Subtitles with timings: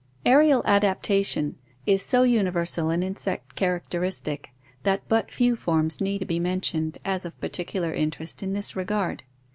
[0.25, 4.49] Aerial adaptation is so universal an insect characteristic
[4.81, 9.21] that but few forms need be mentioned as of particular interest in this re gard.